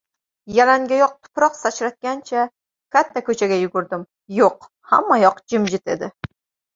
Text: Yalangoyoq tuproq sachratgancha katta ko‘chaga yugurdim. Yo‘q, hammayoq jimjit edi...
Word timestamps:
Yalangoyoq 0.59 1.11
tuproq 1.25 1.57
sachratgancha 1.57 2.45
katta 2.95 3.23
ko‘chaga 3.27 3.59
yugurdim. 3.65 4.07
Yo‘q, 4.39 4.65
hammayoq 4.95 5.39
jimjit 5.55 5.93
edi... 5.97 6.11